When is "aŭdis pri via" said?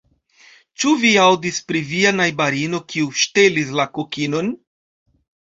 1.23-2.13